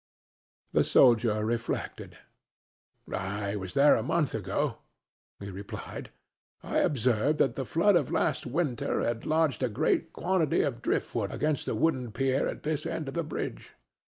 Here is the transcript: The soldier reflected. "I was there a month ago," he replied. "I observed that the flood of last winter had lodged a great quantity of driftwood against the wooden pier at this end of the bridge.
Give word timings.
The 0.73 0.83
soldier 0.83 1.45
reflected. 1.45 2.17
"I 3.13 3.55
was 3.55 3.75
there 3.75 3.95
a 3.95 4.01
month 4.01 4.33
ago," 4.33 4.79
he 5.39 5.51
replied. 5.51 6.09
"I 6.63 6.79
observed 6.79 7.37
that 7.37 7.53
the 7.53 7.65
flood 7.65 7.95
of 7.95 8.09
last 8.09 8.47
winter 8.47 9.03
had 9.03 9.27
lodged 9.27 9.61
a 9.61 9.69
great 9.69 10.11
quantity 10.11 10.61
of 10.63 10.81
driftwood 10.81 11.31
against 11.31 11.67
the 11.67 11.75
wooden 11.75 12.11
pier 12.13 12.47
at 12.47 12.63
this 12.63 12.87
end 12.87 13.09
of 13.09 13.13
the 13.13 13.21
bridge. 13.23 13.73